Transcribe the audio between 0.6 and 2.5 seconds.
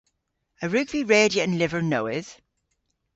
A wrug vy redya an lyver nowydh?